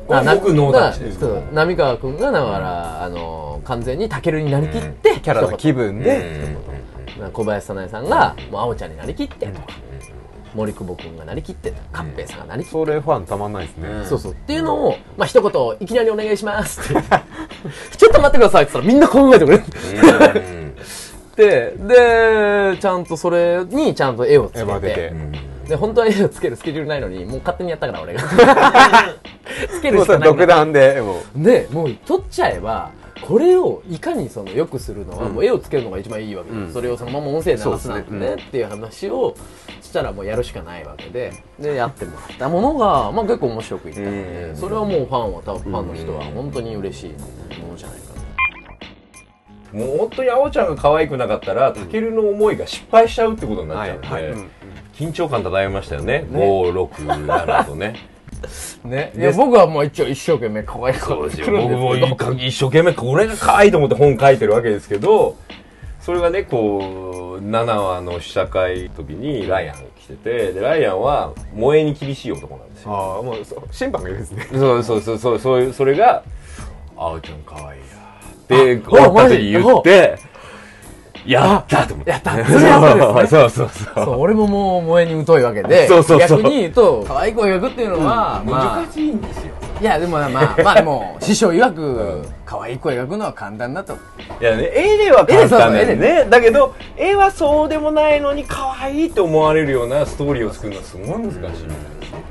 [0.07, 6.57] 僕ノータッ浪川君がだからあの完全にたけるになりきってキャラの気分で、
[7.33, 9.67] 小林早苗さんがもうあおちゃんになりきってとか
[10.57, 14.31] 森久保君がなりきってとか勝平さんがなりきってそれファンたまんないですね、そうそう。
[14.33, 17.01] っていうのを、まあ、一言、いきなりお願いしますって。
[17.97, 19.61] ちょっと待ってくださいって言ったらみんな考えてくれっ
[21.35, 21.75] て。
[21.77, 25.01] で、ちゃんとそれにちゃんと絵をつ絵が出てけ
[25.67, 25.69] て。
[25.69, 28.23] で、本当は絵をつけるスケジュールないのに、もう勝手にやったから俺が。
[29.69, 32.89] つけるしかない独断でもうで、もう撮っちゃえば、
[33.21, 36.73] これをいかにその良くするのは、もう絵をつけるのが一番いいわけで、うん。
[36.73, 38.35] それをそのまま音声で流すなんてねね。
[38.35, 39.35] っていう話を
[39.81, 47.09] したらもうやるしかないわけででやってもらったものが、まあ、結構面白くいったので、うんそれはもうファンは多分ファンの人は本当に嬉しい
[47.61, 48.05] ものじゃないか
[49.73, 54.31] な、もう本当にあおちゃんが可愛くなかったらたけるの思いが失敗しちゃうってことになっちゃうんで、はいはい。
[54.33, 54.49] うん。
[54.93, 56.25] 緊張感漂いましたよね。
[56.31, 58.16] 567とね
[58.85, 59.11] ね。
[59.15, 65.35] いや僕はもう一応一生懸命可愛くそうです僕も一生懸命これが可愛いと思って本書いてるわけですけど
[66.01, 72.93] それがねこう7話の試写会の時にライアンが来ててでライアンは萌えに厳しい男なんですよ。
[72.93, 73.35] ああもう
[73.71, 74.47] 審判がいるんですね。
[74.57, 76.23] そうそうそうそうそれが
[76.95, 77.75] 「あおちゃん可愛いや」
[78.43, 80.17] ってあ終わった時に言って
[81.27, 82.11] やったと思って。
[82.11, 82.31] やった。
[82.31, 83.41] それやったんですね。
[83.41, 84.05] そうそうそう。
[84.05, 86.39] そう俺ももう萌えに疎いわけでそうそうそう。
[86.41, 88.81] 逆に言うと可愛い子を描くっていうのは、まあ。
[88.81, 89.53] 難しいんですよ。
[89.79, 93.93] いやでもまあまあでも師匠曰く可愛い子描くのは簡単だと。
[94.41, 96.25] いやね絵では簡単だよね。
[96.27, 101.39] だけど絵はそうでもないのに可愛いって思われるようなストーリーを作るのはすごい難しい、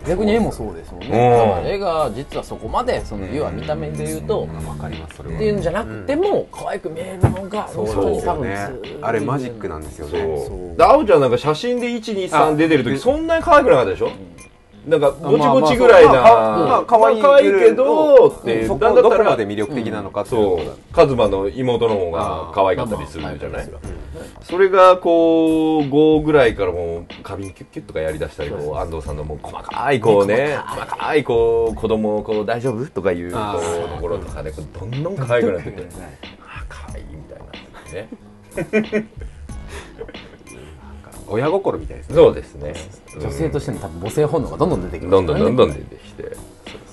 [0.06, 1.12] 逆に絵もそうですもんね、うん。
[1.12, 5.36] だから絵が実はそこまでその要は見た目で言うと、わかりますそれは。
[5.36, 8.68] っていうんじゃなくても可愛く見えるのがそう本当に多分ね。
[9.02, 10.74] あれマジックなんですよね。
[10.76, 14.10] であおちゃんなんか写真で123出てる時あそんなに可愛くなかったでしょ、
[14.86, 16.22] なんかぼちまあぼちぐらいな、まあ
[16.58, 23.96] まあ可愛いまあ可愛いけどって、うんどこまで魅力的なのかっていうカズマの妹の方が可愛かったりするじゃない、まあま
[24.42, 32.86] それがこう5ぐらいからもう花瓶キュッキュッとかやりだしたりこう安藤さんのもう細かいこうね細かいこう子供をこう大丈夫？
[32.86, 35.86] とかいうこうところとかねこうどんどん可愛くなってて
[36.40, 39.08] あ可愛いみたいになってね
[41.28, 42.14] 親心みたいですね。
[42.16, 42.74] そうですね。
[43.20, 46.22] 女性としての多分母性本能がどんどん出てくるどんどんどんどんね出てきて。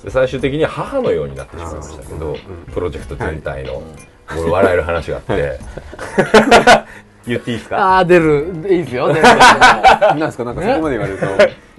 [0.04, 2.36] で最終的には母のようになってしまいましたけど
[2.74, 3.74] プロジェクト全体の
[4.28, 5.60] これ笑える話があって。
[7.26, 7.78] 言っていいですか？
[7.78, 8.48] ああ出る。
[8.70, 9.08] いいですよ。
[9.14, 9.22] 出る。
[9.22, 10.44] なんですか？
[10.44, 11.26] なんかそこまで言われると。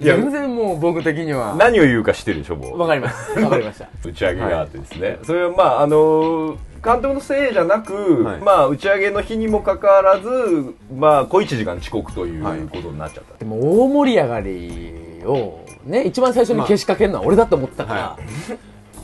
[0.01, 1.53] 全然もう僕的には。
[1.55, 2.79] 何を言うか知ってるでしょもう。
[2.79, 3.87] わかりますわかりました。
[4.03, 8.39] 打ち上げがあってですね、それはまああの監督のせいじゃなく、はい。
[8.39, 12.59] まあ打ち上げの日にもかかわらずまあ小1時間遅刻というはい。
[12.61, 18.59] ことになっちゃった、でも大盛り上がりをね一番最初にけしかけるのは俺だと思ったから、はね。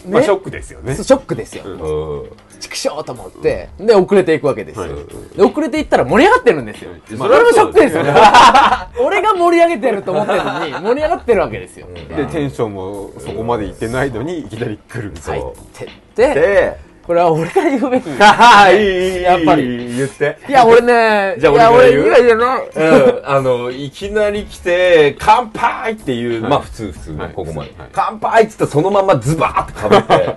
[0.07, 0.95] まあショックですよね。
[0.95, 2.59] ショックですよ、うん。
[2.59, 3.69] 畜生と思って。
[3.79, 5.37] で遅れていくわけですよ、はい。
[5.37, 8.13] で遅れていったら盛り上がってるんですよ、まあそれもショックですよね。
[8.99, 27.73] 俺が盛り上げてると思ってるのに盛り上がってるわけですよ、でテンションもそこまでいってないのにいきなり来るそう入ってってでこれは俺が言うべきは いいいいいやっぱり言っていや俺ねじゃあいや俺から言う俺以外じゃなうん、あの、いきなり来て、乾杯っていう、まあ普通普通ね、ここまで。
[27.91, 30.35] 乾杯っつったらそのままズバーってかぶって。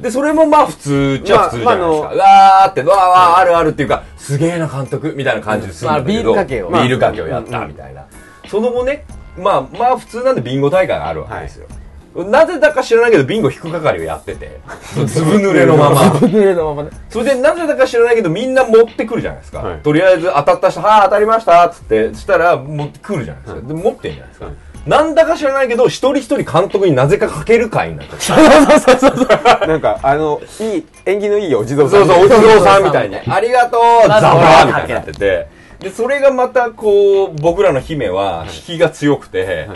[0.00, 2.12] で、それもまあ普通っちゃ普通じゃないですか。
[2.14, 8.04] うわーって、わーわーあるあるっていうか、すげえな監督みたいな感じです、まあビールかけをビールかけをやったみたいな。
[8.48, 9.04] その後ね、
[9.36, 11.66] まあまあ普通なんでビンゴ大会があるわけですよ。
[12.14, 14.60] なぜだか知らないけど、ビンゴ引く係をやってて、
[15.06, 16.00] ずぶ濡れのまま。
[16.02, 16.90] 濡れのままね。
[17.08, 19.80] それでなぜだか知らないけどみんな持ってくるじゃないですか、はい。
[19.80, 24.46] とりあえず当たった人「はあ当たりました」っつってそしたら持ってくるじゃないですか、で持ってんじゃないですか、
[24.86, 35.60] なんだか知らないけど一人一人監督になぜかかける会になっちゃったなんかあのいい縁起のいいお地蔵さそんうそうお地蔵さんみたいに「ありがとうザバー」みたいになってて。
[35.80, 39.66] でそれがまたこう僕らの姫は引きが強くて、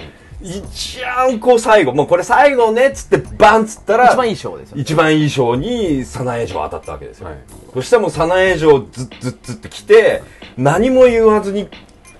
[0.44, 7.38] 一番こう最後もうこれ最後ねっつってバンっつったら一番いい賞ですよ一番いい賞に早苗城当たったわけですよ、はい。
[7.72, 10.22] そしたらもう早苗城ずっずっずって来て
[10.58, 11.68] 何も言わずに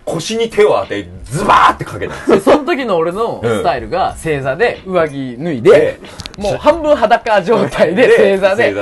[0.06, 6.00] 腰に手を当てズバーってかけたんですその時の俺のスタイルが正座で上着脱いでで、
[6.38, 8.74] もう半分裸状態でで正座で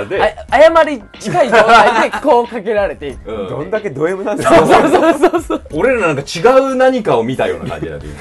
[0.51, 3.49] 謝り近い状態で こうかけられていくうん。
[3.49, 8.13] どんだけド M なんですか俺らなんか違う何かを見たような感じになってる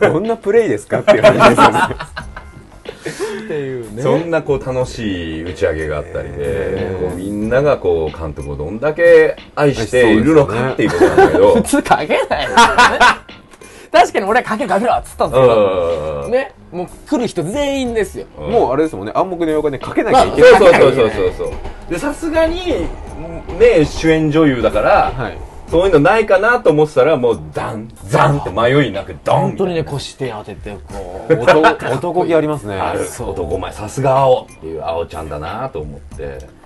[0.00, 1.96] どんなプレイですかっていう話ですよね。
[3.44, 4.02] っていうね。
[4.02, 5.02] そんなこう楽し
[5.38, 12.56] い打ち上げがあったりで、こうみんながこう監督をどんだけ愛しているのかっていうことなんだけど、 普通かけないよね。
[13.92, 16.30] 確かに俺はかけかけろっつったんですけどうん。
[16.30, 16.52] ね。
[16.70, 18.26] もう来る人全員ですよ。
[18.38, 19.12] もうあれですもんね。
[19.16, 21.48] 暗黙の横でかけなきまあゃいけない、そうそうそうそう。
[21.90, 22.86] でさすがに
[23.58, 31.60] ね主演女優だから、はいそういうのないかなと思ってたらもうダンザンって迷いなくドン本当にね腰手当ててこう男
[31.94, 32.76] 男気ありますね。
[32.76, 33.02] なある。
[33.02, 36.60] 男前さすが青っていう青ちゃんだなと思って。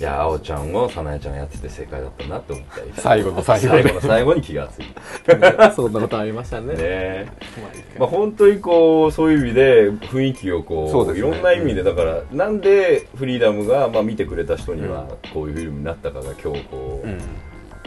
[0.00, 2.80] いや青ちゃんを早苗ちゃんがやってて正解だったなって思った。
[2.80, 4.84] り最後の最後最後の最後に気がつい
[5.56, 5.70] た。
[5.70, 6.74] そんなことありましたね。
[6.74, 7.26] ね。
[7.98, 11.18] まあ本当にこうそういう意味で雰囲気をこうね。
[11.18, 17.18] いろんな意味でだからなんでフリーダムがまあ見てくれた人にはこういうフィルムになったかが今日こう、うん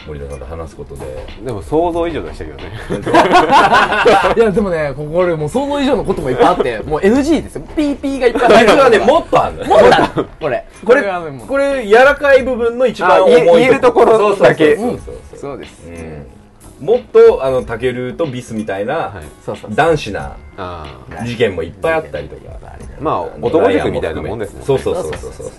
[0.08, 1.06] 森田さんと話すことで。
[1.44, 2.64] でも想像以上でしたけどね。
[4.38, 7.64] いやでもねここでもう想像以上のこともいっぱいあってもう NG ですよ。
[7.76, 9.70] PP がいっぱい実はねもっとあるのよ。
[9.70, 10.26] もっとある。
[10.40, 10.66] これ。
[10.86, 11.04] これ。
[11.48, 14.76] これ柔らかい部分の一番あ重い言え言えるところだけ。
[14.76, 15.58] そうそうそうそうそう。
[15.58, 15.88] です。
[15.88, 16.86] うん。
[16.86, 19.24] もっとあのタケルとビスみたいな、はい。
[19.46, 20.86] そうそう男子なあ
[21.26, 22.42] 事件もいっぱいあったりとか。
[22.64, 24.66] あまあ男塾みたいなもんですもんね。
[24.66, 25.52] そうそうそうそうそう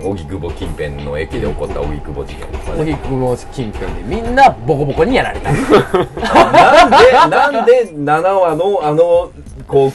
[0.00, 2.80] 荻窪近辺の駅で起こった荻窪事件とかね。
[2.80, 5.52] 荻窪近辺でみんなボコボコにやられた。
[5.52, 9.30] なんでなんで7話のあの
[9.68, 9.92] こう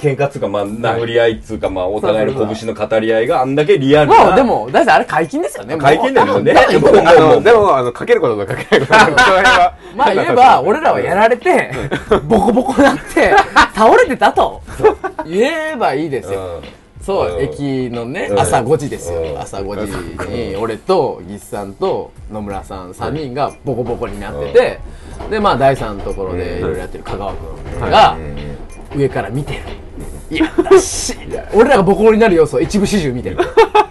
[0.00, 5.82] 喧嘩っつうかまあ殴り合いっつうかまあお互いの拳の語り合いがあんだけリアルなまあでも大体あれ解禁ですよねもう。
[5.82, 6.54] 解禁だよね。
[6.56, 11.72] あのでもあのかけることとかけないことその辺は まあ言えば俺らはやられて
[12.22, 13.34] ボコボコになって
[13.74, 14.62] 倒れてたと。
[15.26, 16.40] 言えばいいですよ。
[16.40, 17.42] うんそう、うん。
[17.42, 18.38] 駅のね、うん。
[18.38, 19.38] 朝5時ですよ、うん。
[19.38, 24.80] 朝5時に俺と岸さんと野村さん3人がボコボコになってて、
[25.30, 28.16] でまあ第3のところでいろいろやってる香川君が
[28.94, 29.60] 上から見てる。
[30.30, 31.16] いやだし
[31.52, 33.38] 俺らがボコボコになる様子を一部始終見てる。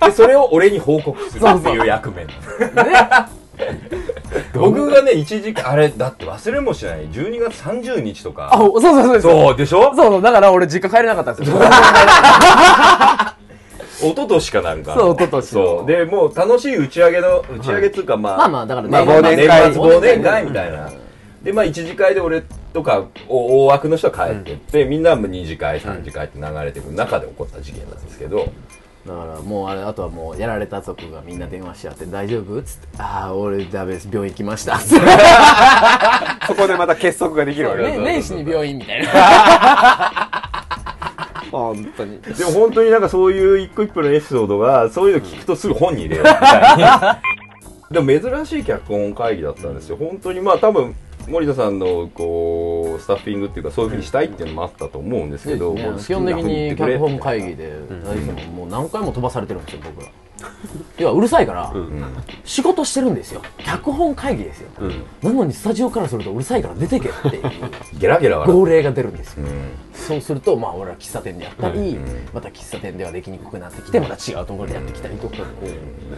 [0.01, 2.25] でそれを俺に報告するっていう役目。
[2.73, 2.83] な
[3.23, 3.38] の
[4.53, 8.57] 僕がね一時間あれだって忘れもしない12月30日とあか。
[8.57, 9.21] そうそうそうそう。
[9.21, 9.93] そうでしょ？
[9.95, 11.57] そうだから俺実家帰れなかったんですよ。
[14.01, 15.01] 一昨年かなんかの。
[15.01, 15.65] そう一昨年の。
[15.65, 15.87] そう。
[15.87, 20.89] でもう楽しい打ち上げの打ち上げっていうかまあまあまあだからまあ年忘年会忘年会みたいな。
[21.43, 22.43] でまあ一次会で俺
[22.73, 28.49] とかお大枠の人は帰ってって、みんなは二次会三次会って流れてくる中で起こった事件なんですけど、
[29.07, 32.59] だからもうあれあとはもうやられた族がみんな電話し合って大丈夫？
[32.59, 32.87] っつって。
[32.97, 34.09] ああ俺ダメです。
[34.11, 34.77] 病院行きました。
[36.45, 39.09] そこでまた結束ができるわけですね年始に病院みたいな。
[41.51, 42.19] 本当に。
[42.21, 47.19] でも本当になんかそういう一個一個のエピソードがそういうの聞くとすぐ本に入れようみたいな。
[47.89, 49.97] でも珍しい脚本会議だったんですよ。
[49.97, 50.95] 本当にまあ多分
[51.27, 57.73] 森田さんのこうスタッフィングっていうかそういうふうにしたいっていうのもあったと思うんですけど、基本的に脚本会議で
[58.53, 60.11] もう何回も飛ばされてるんですよ僕ら
[60.99, 61.73] 要はうるさいから
[62.43, 63.41] 仕事してるんですよ。
[63.65, 64.69] 脚本会議ですよ。
[65.23, 67.43] なのにスタジオからするとうるさいから出てけっていう
[67.97, 69.45] ゲラゲラ号令が出るんですよ。
[69.45, 69.51] うん。
[69.93, 71.97] そうするとまあ俺は喫茶店でやったり
[72.33, 75.35] また喫茶店ではできにくくなってきてまた違うところでやってきたりとか。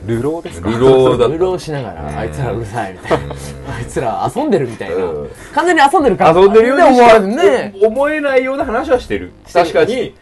[0.08, 0.70] 流浪ですか？
[0.70, 3.36] 流浪だっうろうしながら、あいつらうるさいみたいな、
[3.78, 5.30] あいつら遊んでるみたいな、うん。
[5.54, 7.76] 完全に遊んでる感た遊んでるようにし思ね。
[7.84, 9.32] お思えないような話はしてる。
[9.52, 10.15] 確かに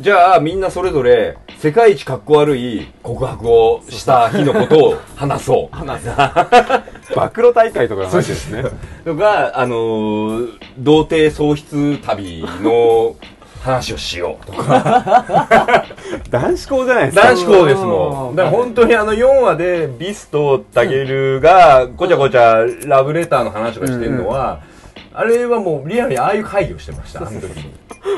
[0.00, 5.76] じゃあみんなそれぞれ世界一かっこ悪い告白をした日のことを 話そう。
[5.76, 6.08] 話す。
[7.14, 8.64] 暴露大会とかの話ですね。
[9.04, 13.14] とか、あのー童貞喪失旅の
[13.62, 15.84] 話をしようとか。
[16.30, 17.22] 男子校じゃないですか。
[17.22, 18.36] 男子校ですもん。
[18.36, 24.60] だから本当にあの4話でビスとタケルがごちゃごちゃラブレターの話とかしてるのは、
[25.12, 27.72] あれはもうリアルにああいう会議をしてました、あの時に。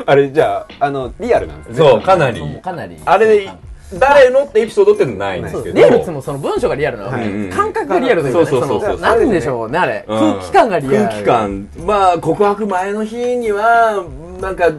[0.06, 2.40] あれじゃああのリアルなんですねそう、かなり。
[2.62, 2.96] かなり。
[3.04, 3.50] あれで、
[3.98, 5.74] 誰のってエピソードってのないんですけど。
[5.74, 8.46] リアルってもその文章がリアルなわけ、うん感覚がリアルだよね。
[8.46, 10.04] そうそうそうそうのなんでしょうね、あれ。
[10.06, 10.96] うん空気感がリアル。
[10.98, 14.04] 空気感まあ告白前の日には
[14.40, 14.70] なんか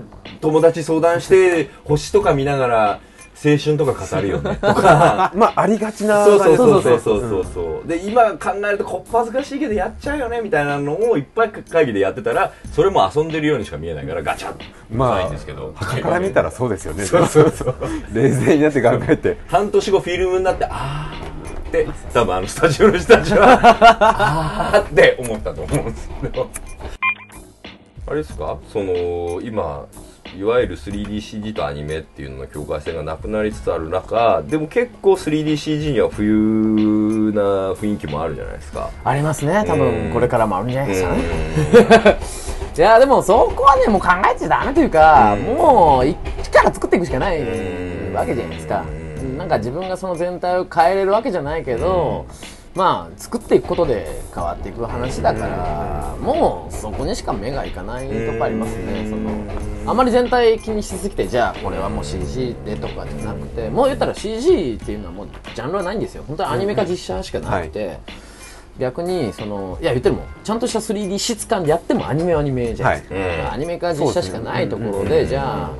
[0.41, 2.99] 友達相談して星とか見ながら
[3.45, 4.56] 青春とか語るよね。
[4.62, 6.95] とかまあありがちなそうそうそうそう。
[6.95, 14.53] うそうそうそうで今考えるとこっぱずかしいけどやっちゃうよねみたいなのをいっぱい会議でやってたらそれも遊んでるようにしか見えないからガチャッ
[14.91, 15.73] まあないんですけど。
[15.75, 17.03] 傍から見たらそうですよね。
[17.06, 17.75] そうそうそう。
[18.13, 19.38] 冷静になって考えて。
[19.47, 26.49] 半年後フィルムになってあーって多分あのスタジオの人たちはあーって思ったと思うんですけど。
[28.06, 28.58] あれですか？
[28.71, 29.86] その今
[30.38, 37.41] いわゆる 3DCG とアニメっていうのの境界線がなくなりつつある中でも結構 3DCG には冬な
[37.73, 39.63] 雰囲気もあるじゃないですかありますね。
[39.67, 42.17] 多うん分これからもあるんじゃないですかね。
[42.75, 46.15] う いや、でもそこはね、もう考えちゃダメというか、うんもう一
[46.49, 48.83] から作っていくしかないうんわけじゃないですか
[49.19, 49.38] うん。
[49.38, 52.25] なんか自分がその全体を変えれるわけじゃないけど、
[52.75, 59.07] まあ、作っていくことで変わっていく話だから、もうそこにしか目がいかないとこありますね。
[59.09, 59.31] その
[59.86, 66.23] あまり全体気にしすぎて、じゃあこれはもう CG でとかじゃなくて、もう言ったら CG っていうのはもうジャンルはないんですよ。
[66.27, 67.99] 本当にアニメか実写しかなくて、
[68.79, 70.25] 逆にそのいや言ってるもん。
[70.43, 73.01] ちゃんとした 3D 質感でやってもアニメはアニメじゃない。
[73.01, 73.09] です
[73.43, 75.71] か、アニメか実写しかないところでじゃあ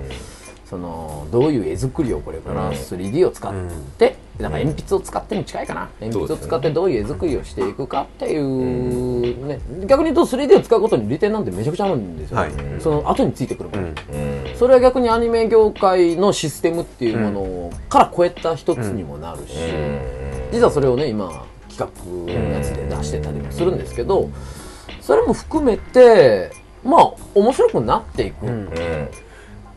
[0.74, 3.54] そのどういう絵作りをこれから 3D を使っ
[4.00, 5.88] て、なんか鉛筆を使ってに近いかな？
[6.02, 12.52] 鉛筆を使ってどういう絵作りをしていくかっていう、ね、逆に言うと 3D を使うことに利点なんてめちゃくちゃあるんですよ、はい。
[12.80, 13.96] その後についてくるもの、ん。
[14.56, 19.54] それは逆にアニメ業界のシステムっていうものから超えた一つにもなるし、
[20.52, 24.32] 実はそれをね今企画のやつで出してたりもするんですけど
[25.02, 26.52] それも含めて
[26.84, 28.48] まあ面白くなっていく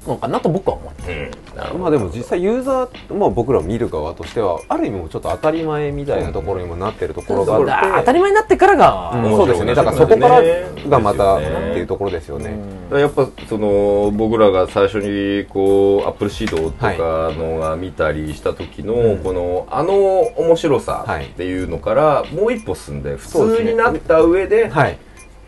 [0.09, 1.31] のかなと僕は思って
[1.79, 9.37] まあでも実際ユーザー、まあ、僕らを見る側としてはある意味もちょっと当たり前みたいなところにもなってるところがあって当たり前になってからが、うん。
[9.37, 9.75] そうですよね。
[9.75, 10.42] だからそこから
[10.88, 11.47] がまたって
[11.79, 12.59] いうところですよね、
[12.90, 19.92] やっぱその僕らが最初にこうアップルシードとかのが見たりした時の、このあの
[20.37, 24.98] 面白さっていうのからもう一歩進んで普通になった上ではい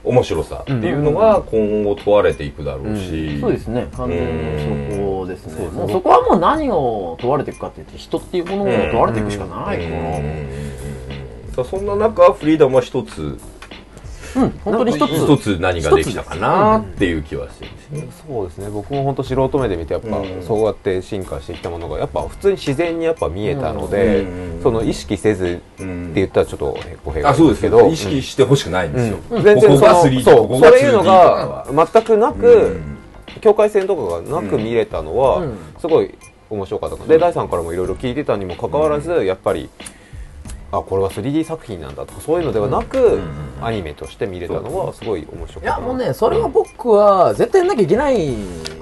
[0.05, 3.88] 面白さっていうのが今後問われていくだろうし、そうですね。
[3.96, 5.68] 完全にそこですね。
[5.68, 10.16] もうそこはもう何を問われていくかって言って人っていうものを問われていくしかないから、
[11.55, 11.86] さあそん。
[11.86, 13.38] な中フリーダムは一つ
[14.34, 17.90] 本当に一つ一つ何ができたかなっていう気はしてるんです。
[17.90, 18.08] ね。
[18.26, 20.42] そうですね僕も本当素人目で見てやっぱ、うん。
[20.42, 27.90] そうやって進化してきたものがやっぱ普通に自然にやっぱ見えたので、うんその意識せずって言ったらちょっと語弊がああ、るそうですけど、ん。
[27.90, 29.18] ですけど意識してほしくないんですよ。
[29.30, 29.42] うん。
[29.44, 31.66] 全然その 3D そうここがそういうの 2D とかは。
[31.72, 32.98] が全くなく、うん。
[33.40, 35.58] 境界線とかがなく見れたのは、うん。
[35.78, 36.12] すごい
[36.50, 37.06] 面白かったの。
[37.06, 39.70] で、第3からもいろいろ聞いてたにもかかわらず、やっぱり
[40.70, 42.12] あこれは 3D 作品なんだと。
[42.12, 43.20] かそういうのではなく、
[43.62, 48.34] アニメとして見れたのはすごい面白かいやもうねそれは僕は絶対やんなきゃいけない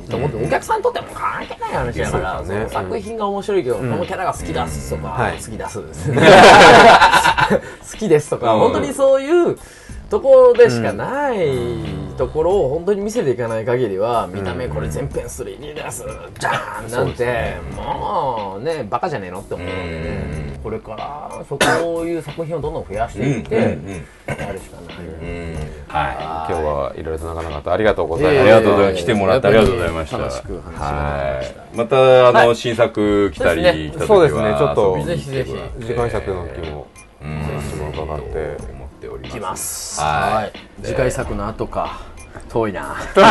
[0.09, 2.69] と思って、お客さんにとっても関係ない話だから、ね。
[2.69, 5.39] 作品が面白いけど、このキャラが好きですとか、はい。
[5.39, 6.23] 好きですですね。
[7.93, 8.61] 好きですとか、うん。
[8.61, 9.59] 本当にそういう
[10.09, 16.05] ところでしかないところを本当に見せていかない限りは見た目これ全編 3D です
[16.39, 20.57] じゃーんなんてもうねバカじゃねえのって思うのでね。
[20.63, 24.97] これからそこういう作品をどんどん増やしていってやるしかない。
[25.89, 28.39] は今日はいろいろと長々とありがとうございい。
[28.39, 29.03] ます、ありがとうございます。
[29.05, 30.19] 来てもらってありがとうございました。
[30.19, 31.43] は
[31.73, 31.77] い。
[31.77, 33.91] また、あの、新作来たり、そうですね。
[33.91, 35.87] 来た時そうですねちょっはと遊びに来てぜひぜひ。
[35.87, 36.87] 時間尺の時も
[37.23, 38.57] うん話も伺って。
[38.73, 39.37] 思っております。
[39.37, 42.01] いきますははい次回作の後か
[42.49, 43.23] 遠いな そん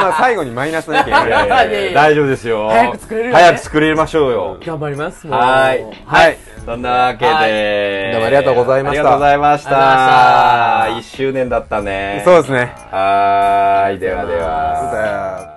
[0.00, 2.68] な最後にマイナスな意見いやいやいやいやいや 大丈夫ですよ。
[2.68, 4.56] 早く作れるよね早く作りましょうよ。
[4.64, 5.84] 頑張りますはい。
[6.06, 6.38] はい。
[6.64, 10.88] そんなわけはで、どうもありがとうございましたありがとうございました。
[10.98, 12.22] 一周年だったね。
[12.24, 13.98] そうですねはーい。
[13.98, 14.46] ではでは。
[14.46, 15.49] は